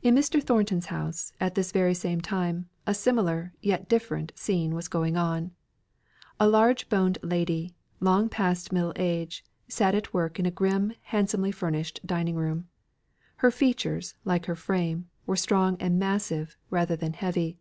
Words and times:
In 0.00 0.14
Mr. 0.14 0.40
Thornton's 0.40 0.86
house, 0.94 1.32
at 1.40 1.56
this 1.56 1.72
very 1.72 1.92
same 1.92 2.20
time, 2.20 2.68
a 2.86 2.94
similar, 2.94 3.52
yet 3.60 3.88
different 3.88 4.30
scene 4.36 4.76
was 4.76 4.86
going 4.86 5.16
on. 5.16 5.50
A 6.38 6.46
large 6.46 6.88
boned 6.88 7.18
lady, 7.20 7.74
long 7.98 8.28
past 8.28 8.70
middle 8.72 8.92
age, 8.94 9.44
sat 9.66 9.92
at 9.96 10.14
work 10.14 10.38
in 10.38 10.46
a 10.46 10.52
grim 10.52 10.92
handsomely 11.02 11.50
furnished 11.50 11.98
dining 12.06 12.36
room. 12.36 12.68
Her 13.38 13.50
features, 13.50 14.14
like 14.24 14.46
her 14.46 14.54
frame, 14.54 15.08
were 15.26 15.34
strong 15.34 15.76
and 15.80 15.98
massive, 15.98 16.56
rather 16.70 16.94
than 16.94 17.14
heavy. 17.14 17.58